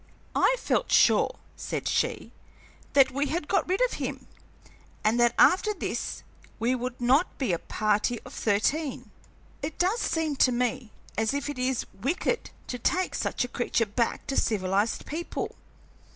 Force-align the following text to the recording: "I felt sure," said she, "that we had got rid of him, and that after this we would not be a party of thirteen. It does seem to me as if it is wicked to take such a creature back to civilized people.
"I 0.35 0.55
felt 0.57 0.91
sure," 0.91 1.37
said 1.55 1.87
she, 1.87 2.31
"that 2.93 3.11
we 3.11 3.27
had 3.27 3.47
got 3.47 3.69
rid 3.69 3.85
of 3.85 3.97
him, 4.01 4.25
and 5.03 5.19
that 5.19 5.35
after 5.37 5.75
this 5.75 6.23
we 6.57 6.73
would 6.73 6.99
not 6.99 7.37
be 7.37 7.53
a 7.53 7.59
party 7.59 8.19
of 8.25 8.33
thirteen. 8.33 9.11
It 9.61 9.77
does 9.77 9.99
seem 9.99 10.37
to 10.37 10.51
me 10.51 10.91
as 11.19 11.35
if 11.35 11.51
it 11.51 11.59
is 11.59 11.85
wicked 11.93 12.49
to 12.65 12.79
take 12.79 13.13
such 13.13 13.43
a 13.43 13.47
creature 13.47 13.85
back 13.85 14.25
to 14.25 14.35
civilized 14.35 15.05
people. 15.05 15.55